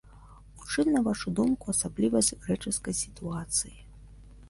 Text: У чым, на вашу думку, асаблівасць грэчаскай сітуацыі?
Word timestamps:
У 0.61 0.69
чым, 0.71 0.87
на 0.95 1.01
вашу 1.09 1.27
думку, 1.41 1.65
асаблівасць 1.75 2.33
грэчаскай 2.49 3.01
сітуацыі? 3.05 3.75